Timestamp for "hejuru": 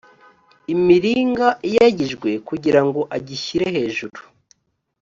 3.75-4.19